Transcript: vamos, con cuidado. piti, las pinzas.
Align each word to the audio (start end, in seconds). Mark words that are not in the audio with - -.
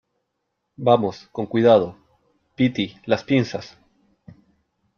vamos, 0.77 1.29
con 1.31 1.45
cuidado. 1.45 1.95
piti, 2.55 2.97
las 3.05 3.23
pinzas. 3.23 3.77